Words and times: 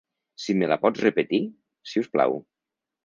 Si 0.45 0.53
me 0.61 0.69
la 0.71 0.77
pots 0.85 1.03
repetir, 1.07 1.41
si 1.93 2.03
us 2.05 2.13
plau. 2.17 2.39